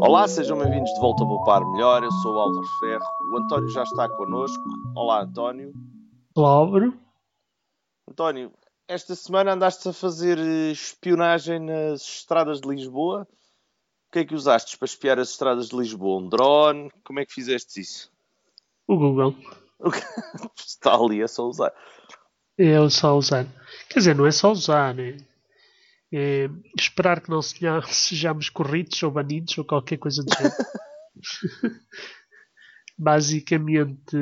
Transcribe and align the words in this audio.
Olá, 0.00 0.28
sejam 0.28 0.56
bem-vindos 0.58 0.92
de 0.94 1.00
volta 1.00 1.24
a 1.24 1.26
Poupar 1.26 1.60
Melhor. 1.72 2.04
Eu 2.04 2.10
sou 2.22 2.34
o 2.34 2.38
Álvaro 2.38 2.66
Ferro. 2.78 3.04
O 3.32 3.38
António 3.38 3.68
já 3.68 3.82
está 3.82 4.08
connosco. 4.08 4.62
Olá, 4.94 5.22
António. 5.22 5.72
Olá, 6.36 6.50
Álvaro. 6.50 6.94
António, 8.08 8.52
esta 8.86 9.14
semana 9.16 9.54
andaste 9.54 9.88
a 9.88 9.92
fazer 9.92 10.38
espionagem 10.70 11.58
nas 11.58 12.02
estradas 12.02 12.60
de 12.60 12.68
Lisboa. 12.68 13.26
O 14.08 14.12
que 14.12 14.20
é 14.20 14.24
que 14.24 14.34
usaste 14.34 14.78
para 14.78 14.86
espiar 14.86 15.18
as 15.18 15.30
estradas 15.30 15.68
de 15.68 15.76
Lisboa? 15.76 16.20
Um 16.20 16.28
drone? 16.28 16.90
Como 17.04 17.18
é 17.18 17.26
que 17.26 17.34
fizeste 17.34 17.80
isso? 17.80 18.10
O 18.86 18.96
Google. 18.96 19.34
está 20.56 20.94
ali, 20.94 21.20
é 21.22 21.26
só 21.26 21.44
usar. 21.44 21.72
É 22.56 22.88
só 22.88 23.16
usar. 23.16 23.46
Quer 23.88 23.98
dizer, 23.98 24.14
não 24.14 24.26
é 24.26 24.30
só 24.30 24.52
usar, 24.52 24.94
né? 24.94 25.16
É 26.12 26.48
esperar 26.78 27.20
que 27.20 27.30
não 27.30 27.42
sejamos 27.42 28.48
corridos 28.48 29.02
ou 29.02 29.10
banidos 29.10 29.56
ou 29.58 29.64
qualquer 29.64 29.98
coisa 29.98 30.22
do 30.22 30.32
género. 30.34 30.54
Basicamente, 32.96 34.16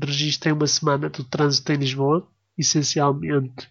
registrei 0.00 0.52
uma 0.52 0.66
semana 0.66 1.08
do 1.08 1.22
trânsito 1.24 1.72
em 1.72 1.76
Lisboa, 1.76 2.28
essencialmente 2.58 3.68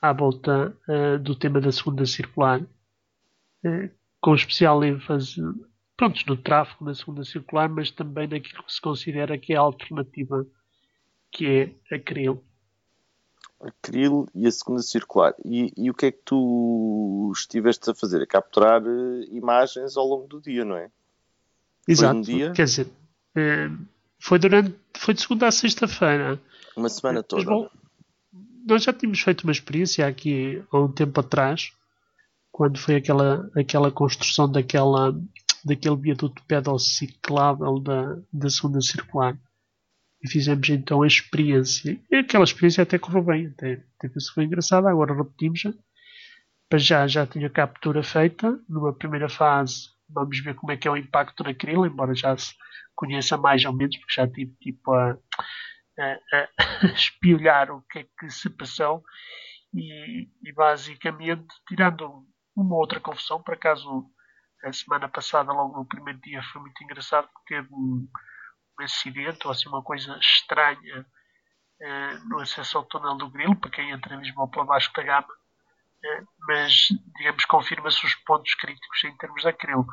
à 0.00 0.12
volta 0.12 0.76
uh, 0.88 1.18
do 1.18 1.34
tema 1.34 1.60
da 1.60 1.72
segunda 1.72 2.06
circular, 2.06 2.60
uh, 2.60 3.90
com 4.20 4.34
especial 4.34 4.84
ênfase 4.84 5.40
pronto, 5.96 6.20
no 6.26 6.36
tráfego 6.36 6.84
na 6.84 6.94
segunda 6.94 7.24
circular, 7.24 7.68
mas 7.68 7.90
também 7.90 8.28
naquilo 8.28 8.62
que 8.62 8.72
se 8.72 8.80
considera 8.80 9.38
que 9.38 9.52
é 9.52 9.56
a 9.56 9.60
alternativa, 9.60 10.46
que 11.32 11.46
é 11.46 11.94
a 11.94 11.98
Cril 11.98 12.44
a 13.64 13.72
Krill 13.82 14.28
e 14.34 14.46
a 14.46 14.52
segunda 14.52 14.82
circular. 14.82 15.34
E, 15.44 15.72
e, 15.76 15.90
o 15.90 15.94
que 15.94 16.06
é 16.06 16.12
que 16.12 16.20
tu 16.24 17.32
estiveste 17.34 17.90
a 17.90 17.94
fazer? 17.94 18.22
A 18.22 18.26
capturar 18.26 18.82
uh, 18.82 19.22
imagens 19.30 19.96
ao 19.96 20.06
longo 20.06 20.26
do 20.26 20.40
dia, 20.40 20.64
não 20.64 20.76
é? 20.76 20.90
Exato. 21.88 22.18
Um 22.18 22.20
dia... 22.20 22.52
Quer 22.52 22.64
dizer, 22.64 22.88
eh, 23.34 23.70
foi 24.18 24.38
durante. 24.38 24.74
Foi 24.96 25.12
de 25.12 25.20
segunda 25.20 25.48
a 25.48 25.52
sexta-feira. 25.52 26.40
Uma 26.76 26.88
semana 26.88 27.22
toda. 27.22 27.44
Mas, 27.44 27.50
bom, 27.50 27.68
nós 28.66 28.82
já 28.82 28.92
tínhamos 28.92 29.20
feito 29.20 29.42
uma 29.42 29.52
experiência 29.52 30.06
aqui 30.06 30.62
há 30.70 30.78
um 30.78 30.90
tempo 30.90 31.20
atrás, 31.20 31.72
quando 32.50 32.78
foi 32.78 32.96
aquela, 32.96 33.50
aquela 33.54 33.90
construção 33.90 34.50
daquela, 34.50 35.14
daquele 35.64 35.96
viaduto 35.96 36.42
pedociclável 36.46 37.78
da, 37.80 38.16
da 38.32 38.48
segunda 38.48 38.80
circular 38.80 39.38
e 40.24 40.28
fizemos 40.28 40.66
então 40.70 41.02
a 41.02 41.06
experiência. 41.06 42.00
E 42.10 42.16
aquela 42.16 42.44
experiência 42.44 42.82
até 42.82 42.98
correu 42.98 43.22
bem, 43.22 43.48
até 43.48 43.84
teve-se 44.00 44.32
foi 44.32 44.44
engraçada. 44.44 44.88
Agora 44.88 45.14
repetimos 45.14 45.60
já. 45.60 45.74
Para 46.66 46.78
já, 46.78 47.06
já 47.06 47.26
tinha 47.26 47.46
a 47.46 47.50
captura 47.50 48.02
feita. 48.02 48.58
Numa 48.66 48.94
primeira 48.94 49.28
fase, 49.28 49.90
vamos 50.08 50.40
ver 50.40 50.54
como 50.54 50.72
é 50.72 50.78
que 50.78 50.88
é 50.88 50.90
o 50.90 50.96
impacto 50.96 51.44
na 51.44 51.52
krill, 51.52 51.84
embora 51.84 52.14
já 52.14 52.34
se 52.38 52.54
conheça 52.96 53.36
mais 53.36 53.62
ou 53.66 53.74
menos, 53.74 53.98
porque 53.98 54.14
já 54.14 54.26
tive 54.26 54.54
tipo 54.62 54.94
a, 54.94 55.10
a, 55.98 56.18
a 56.32 56.86
espiolhar 56.96 57.70
o 57.70 57.82
que 57.82 57.98
é 57.98 58.06
que 58.18 58.30
se 58.30 58.48
passou. 58.48 59.04
E, 59.74 60.26
e 60.42 60.52
basicamente, 60.54 61.48
tirando 61.68 62.26
uma 62.56 62.76
outra 62.76 62.98
confusão, 62.98 63.42
por 63.42 63.54
acaso 63.54 64.06
a 64.64 64.72
semana 64.72 65.06
passada, 65.06 65.52
logo 65.52 65.76
no 65.76 65.84
primeiro 65.84 66.18
dia, 66.22 66.42
foi 66.50 66.62
muito 66.62 66.82
engraçado 66.82 67.28
porque 67.34 67.56
teve 67.56 67.68
um 67.74 68.08
um 68.78 68.84
acidente 68.84 69.46
ou 69.46 69.52
assim 69.52 69.68
uma 69.68 69.82
coisa 69.82 70.16
estranha 70.18 71.06
uh, 71.80 72.28
no 72.28 72.40
acesso 72.40 72.78
ao 72.78 72.84
túnel 72.84 73.16
do 73.16 73.30
Grilo, 73.30 73.56
para 73.56 73.70
quem 73.70 73.90
entra 73.90 74.16
mesmo 74.16 74.48
pela 74.48 74.64
baixo 74.64 74.92
da 74.94 75.02
gama, 75.02 75.28
uh, 75.28 76.28
mas 76.46 76.88
digamos 77.16 77.44
confirma-se 77.44 78.04
os 78.04 78.14
pontos 78.16 78.54
críticos 78.54 79.04
em 79.04 79.16
termos 79.16 79.42
da 79.42 79.52
Grilo. 79.52 79.86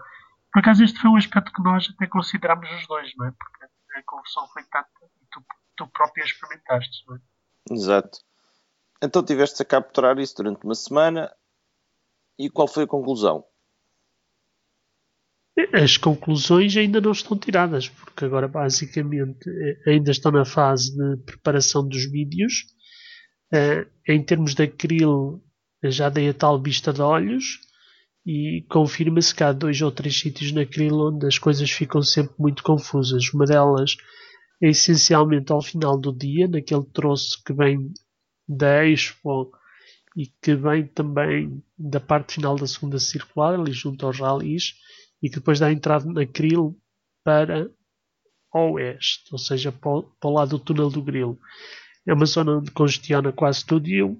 Por 0.52 0.60
acaso 0.60 0.84
este 0.84 1.00
foi 1.00 1.10
um 1.10 1.18
aspecto 1.18 1.54
que 1.54 1.62
nós 1.62 1.90
até 1.90 2.08
consideramos 2.08 2.70
os 2.72 2.88
dois, 2.88 3.12
não 3.16 3.28
é? 3.28 3.32
Porque 3.32 3.66
a 3.98 4.04
conversão 4.04 4.48
foi 4.50 4.64
tanta 4.64 4.90
e 5.22 5.26
tu, 5.32 5.44
tu 5.78 5.88
próprio 5.88 6.26
experimentaste, 6.26 7.04
não 7.08 7.16
é? 7.16 7.20
Exato. 7.70 8.20
Então 9.02 9.24
tiveste 9.24 9.62
a 9.62 9.66
capturar 9.66 10.18
isso 10.20 10.36
durante 10.36 10.64
uma 10.64 10.76
semana 10.76 11.34
e 12.38 12.50
qual 12.50 12.68
foi 12.68 12.84
a 12.84 12.88
conclusão? 12.88 13.46
As 15.74 15.98
conclusões 15.98 16.76
ainda 16.78 17.02
não 17.02 17.12
estão 17.12 17.38
tiradas, 17.38 17.90
porque 17.90 18.26
agora 18.26 18.48
basicamente 18.48 19.50
eh, 19.50 19.92
ainda 19.92 20.12
estão 20.12 20.32
na 20.32 20.46
fase 20.46 20.96
de 20.96 21.18
preparação 21.24 21.88
dos 21.88 22.10
vídeos. 22.10 22.66
Uh, 23.54 23.86
em 24.08 24.24
termos 24.24 24.56
de 24.56 24.64
acril, 24.64 25.44
já 25.84 26.08
dei 26.10 26.30
a 26.30 26.34
tal 26.34 26.62
vista 26.62 26.94
de 26.94 27.02
olhos 27.02 27.60
e 28.26 28.66
confirma-se 28.70 29.36
que 29.36 29.44
há 29.44 29.52
dois 29.52 29.82
ou 29.82 29.92
três 29.92 30.18
sítios 30.18 30.52
na 30.52 30.62
acril 30.62 30.96
onde 31.08 31.28
as 31.28 31.38
coisas 31.38 31.70
ficam 31.70 32.02
sempre 32.02 32.34
muito 32.40 32.64
confusas. 32.64 33.34
Uma 33.34 33.46
delas 33.46 33.98
é 34.62 34.70
essencialmente 34.70 35.52
ao 35.52 35.62
final 35.62 36.00
do 36.00 36.14
dia, 36.14 36.48
naquele 36.48 36.86
troço 36.94 37.42
que 37.46 37.52
vem 37.52 37.92
da 38.48 38.86
Expo 38.86 39.52
e 40.16 40.28
que 40.42 40.56
vem 40.56 40.86
também 40.88 41.64
da 41.78 42.00
parte 42.00 42.36
final 42.36 42.56
da 42.56 42.68
segunda 42.68 43.00
circular, 43.00 43.60
ali 43.60 43.74
junto 43.74 44.06
aos 44.06 44.20
ralis 44.20 44.76
e 45.22 45.30
que 45.30 45.36
depois 45.36 45.60
dá 45.60 45.72
entrada 45.72 46.12
na 46.12 46.26
Krill 46.26 46.78
para 47.24 47.70
oeste, 48.54 49.30
ou 49.32 49.38
seja, 49.38 49.72
para 49.72 49.92
o, 49.92 50.04
para 50.04 50.30
o 50.30 50.34
lado 50.34 50.50
do 50.50 50.60
túnel 50.60 50.90
do 50.90 51.02
Grilo. 51.02 51.40
É 52.06 52.14
uma 52.14 52.26
zona 52.26 52.58
onde 52.58 52.72
congestiona 52.72 53.32
quase 53.32 53.66
tudo 53.66 53.88
e 53.88 53.98
eu 53.98 54.20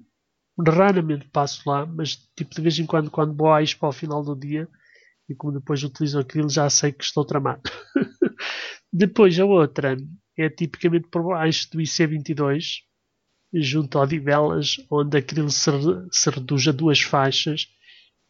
raramente 0.58 1.28
passo 1.28 1.68
lá, 1.68 1.84
mas 1.84 2.16
tipo 2.36 2.54
de 2.54 2.60
vez 2.60 2.78
em 2.78 2.86
quando, 2.86 3.10
quando 3.10 3.36
vou 3.36 3.52
à 3.52 3.60
para 3.78 3.88
ao 3.88 3.92
final 3.92 4.22
do 4.22 4.36
dia 4.36 4.68
e 5.28 5.34
como 5.34 5.52
depois 5.52 5.82
utilizo 5.82 6.18
aquilo, 6.18 6.48
já 6.48 6.68
sei 6.70 6.92
que 6.92 7.04
estou 7.04 7.24
tramado. 7.24 7.62
depois 8.92 9.38
a 9.38 9.44
outra 9.44 9.96
é 10.36 10.48
tipicamente 10.48 11.08
por 11.08 11.22
baixo 11.22 11.70
do 11.70 11.78
IC22, 11.78 12.82
junto 13.54 13.98
ao 13.98 14.06
Divelas, 14.06 14.76
onde 14.90 15.16
aquilo 15.16 15.50
se, 15.50 15.70
se 16.10 16.30
reduz 16.30 16.68
a 16.68 16.72
duas 16.72 17.00
faixas 17.00 17.66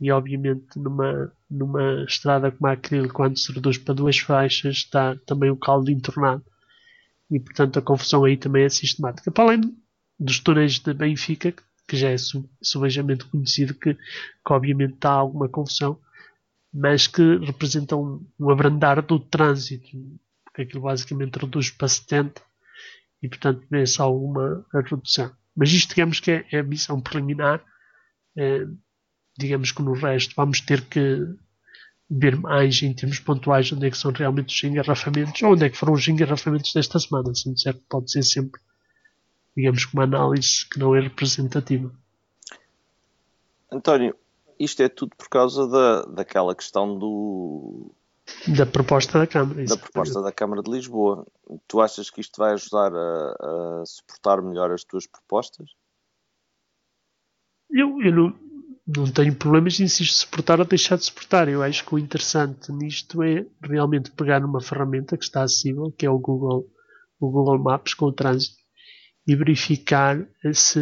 e 0.00 0.10
obviamente 0.10 0.78
numa, 0.78 1.32
numa 1.52 2.04
estrada 2.04 2.50
como 2.50 2.66
a 2.66 2.72
Acril, 2.72 3.08
quando 3.12 3.38
se 3.38 3.52
reduz 3.52 3.78
para 3.78 3.94
duas 3.94 4.18
faixas, 4.18 4.76
está 4.76 5.16
também 5.26 5.50
o 5.50 5.56
caldo 5.56 5.90
entornado. 5.90 6.44
E 7.30 7.38
portanto 7.38 7.78
a 7.78 7.82
confusão 7.82 8.24
aí 8.24 8.36
também 8.36 8.64
é 8.64 8.68
sistemática. 8.68 9.30
Para 9.30 9.44
além 9.44 9.76
dos 10.18 10.40
túneis 10.40 10.78
de 10.78 10.94
Benfica, 10.94 11.54
que 11.88 11.96
já 11.96 12.10
é 12.10 12.16
subejamente 12.62 13.24
conhecido, 13.26 13.74
que, 13.74 13.94
que 13.94 14.52
obviamente 14.52 14.94
está 14.94 15.10
alguma 15.10 15.48
confusão, 15.48 15.98
mas 16.72 17.06
que 17.06 17.36
representam 17.38 18.24
um, 18.40 18.50
abrandar 18.50 19.02
do 19.02 19.18
trânsito, 19.18 19.90
porque 20.44 20.62
aquilo 20.62 20.82
basicamente 20.82 21.36
reduz 21.36 21.70
para 21.70 21.88
70 21.88 22.40
e 23.22 23.28
portanto 23.28 23.66
vê-se 23.70 24.00
alguma 24.00 24.64
redução. 24.72 25.30
Mas 25.54 25.70
isto 25.70 25.90
digamos 25.90 26.18
que 26.18 26.30
é, 26.30 26.46
é 26.50 26.58
a 26.60 26.62
missão 26.62 27.00
preliminar. 27.00 27.62
É, 28.36 28.66
digamos 29.42 29.72
que 29.72 29.82
no 29.82 29.92
resto 29.92 30.34
vamos 30.36 30.60
ter 30.60 30.82
que 30.82 31.26
ver 32.08 32.36
mais 32.36 32.82
em 32.82 32.94
termos 32.94 33.18
pontuais 33.18 33.72
onde 33.72 33.86
é 33.86 33.90
que 33.90 33.96
são 33.96 34.12
realmente 34.12 34.54
os 34.54 34.64
engarrafamentos 34.64 35.42
ou 35.42 35.52
onde 35.52 35.64
é 35.64 35.70
que 35.70 35.76
foram 35.76 35.94
os 35.94 36.06
engarrafamentos 36.06 36.72
desta 36.72 36.98
semana. 36.98 37.30
Assim, 37.30 37.56
certo, 37.56 37.82
pode 37.88 38.10
ser 38.10 38.22
sempre, 38.22 38.60
digamos 39.56 39.84
que 39.84 39.94
uma 39.94 40.04
análise 40.04 40.68
que 40.68 40.78
não 40.78 40.94
é 40.94 41.00
representativa. 41.00 41.90
António, 43.70 44.14
isto 44.58 44.82
é 44.82 44.88
tudo 44.88 45.16
por 45.16 45.28
causa 45.28 45.66
da, 45.66 46.02
daquela 46.02 46.54
questão 46.54 46.98
do. 46.98 47.92
Da 48.46 48.66
proposta 48.66 49.18
da 49.18 49.26
Câmara. 49.26 49.64
Da 49.64 49.76
proposta 49.76 50.22
da 50.22 50.30
Câmara 50.30 50.62
de 50.62 50.70
Lisboa. 50.70 51.26
Tu 51.66 51.80
achas 51.80 52.10
que 52.10 52.20
isto 52.20 52.36
vai 52.38 52.52
ajudar 52.52 52.94
a, 52.94 53.80
a 53.80 53.86
suportar 53.86 54.40
melhor 54.42 54.70
as 54.70 54.84
tuas 54.84 55.06
propostas? 55.06 55.70
Eu, 57.70 58.02
eu 58.02 58.12
não, 58.14 58.38
não 58.86 59.10
tenho 59.10 59.34
problemas 59.34 59.78
em 59.78 59.86
se 59.86 60.04
suportar 60.04 60.58
ou 60.58 60.66
deixar 60.66 60.96
de 60.96 61.04
suportar. 61.04 61.48
Eu 61.48 61.62
acho 61.62 61.84
que 61.84 61.94
o 61.94 61.98
interessante 61.98 62.72
nisto 62.72 63.22
é 63.22 63.46
realmente 63.62 64.10
pegar 64.10 64.40
numa 64.40 64.60
ferramenta 64.60 65.16
que 65.16 65.24
está 65.24 65.42
acessível, 65.42 65.92
que 65.96 66.04
é 66.04 66.10
o 66.10 66.18
Google, 66.18 66.66
o 67.20 67.30
Google 67.30 67.58
Maps 67.58 67.94
com 67.94 68.06
o 68.06 68.12
trânsito, 68.12 68.56
e 69.26 69.36
verificar 69.36 70.18
se 70.52 70.80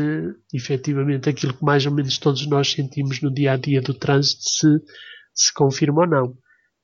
efetivamente 0.52 1.29
aquilo 1.29 1.52
que 1.52 1.64
mais 1.64 1.85
ou 1.85 1.93
menos 1.93 2.17
todos 2.17 2.47
nós 2.47 2.73
sentimos 2.73 3.20
no 3.20 3.32
dia 3.32 3.52
a 3.52 3.56
dia 3.56 3.82
do 3.82 3.93
trânsito 3.93 4.43
se, 4.44 4.69
se 5.35 5.52
confirma 5.52 6.02
ou 6.02 6.06
não. 6.06 6.38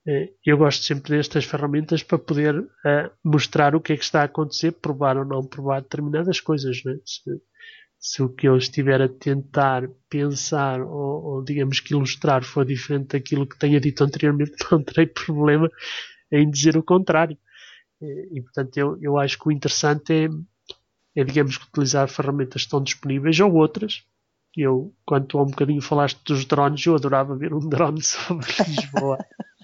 Eh, 0.06 0.32
eu 0.44 0.58
gosto 0.58 0.84
sempre 0.84 1.16
destas 1.16 1.44
ferramentas 1.44 2.02
para 2.02 2.18
poder 2.18 2.56
uh, 2.58 3.10
mostrar 3.24 3.74
o 3.74 3.80
que 3.80 3.92
é 3.92 3.96
que 3.96 4.04
está 4.04 4.20
a 4.20 4.24
acontecer, 4.24 4.72
provar 4.72 5.16
ou 5.16 5.24
não 5.24 5.44
provar 5.44 5.80
determinadas 5.80 6.40
coisas. 6.40 6.80
Se 7.98 8.22
o 8.22 8.28
que 8.28 8.48
eu 8.48 8.56
estiver 8.56 9.00
a 9.02 9.08
tentar 9.08 9.88
pensar 10.08 10.80
ou, 10.80 11.24
ou, 11.24 11.44
digamos 11.44 11.80
que 11.80 11.94
ilustrar 11.94 12.44
for 12.44 12.64
diferente 12.64 13.08
daquilo 13.08 13.46
que 13.46 13.58
tenha 13.58 13.80
dito 13.80 14.04
anteriormente, 14.04 14.52
não 14.70 14.82
terei 14.82 15.06
problema 15.06 15.70
em 16.30 16.48
dizer 16.50 16.76
o 16.76 16.82
contrário. 16.82 17.36
E, 18.00 18.42
portanto, 18.42 18.76
eu, 18.76 18.98
eu 19.00 19.18
acho 19.18 19.38
que 19.38 19.48
o 19.48 19.52
interessante 19.52 20.12
é, 20.12 20.28
é, 21.20 21.24
digamos 21.24 21.56
que 21.56 21.66
utilizar 21.66 22.08
ferramentas 22.08 22.62
que 22.62 22.66
estão 22.66 22.82
disponíveis 22.82 23.40
ou 23.40 23.54
outras 23.54 24.04
eu, 24.56 24.94
quando 25.04 25.26
tu 25.26 25.38
há 25.38 25.42
um 25.42 25.50
bocadinho 25.50 25.82
falaste 25.82 26.18
dos 26.24 26.44
drones, 26.44 26.84
eu 26.86 26.94
adorava 26.94 27.36
ver 27.36 27.52
um 27.52 27.60
drone 27.68 28.02
sobre 28.02 28.46
Lisboa 28.66 29.18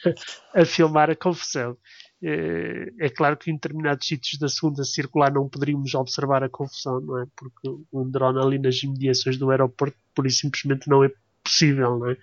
a 0.55 0.65
filmar 0.65 1.11
a 1.11 1.17
confusão. 1.17 1.77
Eh, 2.23 2.93
é 3.01 3.09
claro 3.09 3.37
que 3.37 3.51
em 3.51 3.55
determinados 3.55 4.07
sítios 4.07 4.39
da 4.39 4.49
segunda 4.49 4.85
circular 4.85 5.33
não 5.33 5.49
poderíamos 5.49 5.93
observar 5.95 6.45
a 6.45 6.49
confusão, 6.49 7.01
não 7.01 7.19
é? 7.19 7.27
Porque 7.37 7.69
um 7.93 8.09
drone 8.09 8.39
ali 8.39 8.59
nas 8.59 8.81
imediações 8.83 9.37
do 9.37 9.51
aeroporto, 9.51 9.97
por 10.15 10.27
isso 10.27 10.39
simplesmente 10.39 10.89
não 10.89 11.03
é 11.03 11.11
possível, 11.43 11.99
não 11.99 12.11
é? 12.11 12.17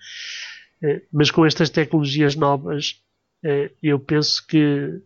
Eh, 0.84 1.06
mas 1.12 1.30
com 1.32 1.46
estas 1.46 1.70
tecnologias 1.70 2.36
novas, 2.36 3.04
eh, 3.44 3.72
eu 3.84 4.00
penso 4.00 4.46
que, 4.48 5.02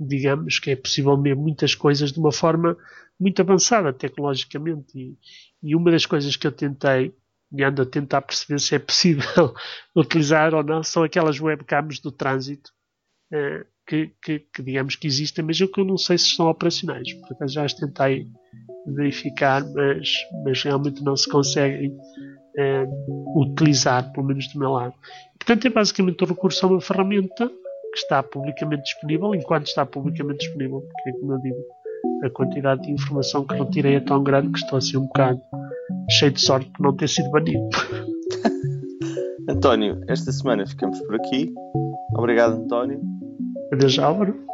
digamos, 0.00 0.58
que 0.58 0.70
é 0.72 0.76
possível 0.76 1.16
ver 1.20 1.36
muitas 1.36 1.74
coisas 1.74 2.10
de 2.12 2.18
uma 2.18 2.32
forma 2.32 2.76
muito 3.20 3.40
avançada 3.42 3.92
tecnologicamente. 3.92 5.16
E, 5.62 5.76
uma 5.76 5.90
das 5.92 6.06
coisas 6.06 6.34
que 6.36 6.46
eu 6.46 6.52
tentei, 6.52 7.14
e 7.52 7.62
ando 7.62 7.82
a 7.82 7.86
tentar 7.86 8.22
perceber 8.22 8.58
se 8.60 8.74
é 8.74 8.78
possível 8.78 9.54
utilizar 9.94 10.54
ou 10.54 10.64
não, 10.64 10.82
são 10.82 11.04
aquelas 11.04 11.40
webcams 11.40 12.00
do 12.00 12.10
trânsito 12.10 12.72
que, 13.92 14.10
que, 14.22 14.38
que, 14.38 14.62
digamos 14.62 14.96
que 14.96 15.06
existem, 15.06 15.44
mas 15.44 15.60
eu 15.60 15.68
que 15.68 15.84
não 15.84 15.98
sei 15.98 16.16
se 16.16 16.28
estão 16.28 16.48
operacionais. 16.48 17.12
Portanto, 17.12 17.52
já 17.52 17.64
as 17.64 17.74
tentei 17.74 18.26
verificar, 18.86 19.62
mas, 19.70 20.14
mas 20.44 20.62
realmente 20.62 21.04
não 21.04 21.14
se 21.14 21.28
conseguem 21.28 21.94
é, 22.56 22.86
utilizar, 23.36 24.10
pelo 24.12 24.26
menos 24.26 24.50
do 24.50 24.58
meu 24.58 24.70
lado. 24.70 24.94
Portanto, 25.38 25.66
é 25.66 25.70
basicamente 25.70 26.24
o 26.24 26.26
recurso 26.26 26.64
a 26.64 26.70
uma 26.70 26.80
ferramenta 26.80 27.48
que 27.48 27.98
está 27.98 28.22
publicamente 28.22 28.84
disponível, 28.84 29.34
enquanto 29.34 29.66
está 29.66 29.84
publicamente 29.84 30.38
disponível, 30.38 30.80
porque, 30.80 31.12
como 31.18 31.34
eu 31.34 31.38
digo, 31.40 31.58
a 32.24 32.30
quantidade 32.30 32.82
de 32.82 32.92
informação 32.92 33.44
que 33.44 33.54
retirei 33.54 33.96
é 33.96 34.00
tão 34.00 34.22
grande 34.22 34.52
que 34.52 34.58
estou 34.58 34.78
assim 34.78 34.96
um 34.96 35.06
bocado 35.06 35.38
cheio 36.12 36.32
de 36.32 36.40
sorte 36.40 36.70
por 36.70 36.82
não 36.82 36.96
ter 36.96 37.10
sido 37.10 37.30
banido. 37.30 37.68
António, 39.46 40.00
esta 40.08 40.32
semana 40.32 40.66
ficamos 40.66 40.98
por 41.00 41.16
aqui. 41.16 41.52
Obrigado, 42.16 42.54
António. 42.54 43.21
Adeus, 43.72 43.98
Álvaro. 43.98 44.51